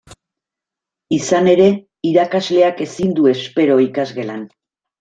Izan 1.17 1.49
ere, 1.51 1.67
irakasleak 2.13 2.83
ezin 2.89 3.13
du 3.21 3.31
espero 3.35 3.77
ikasgelan. 3.87 4.45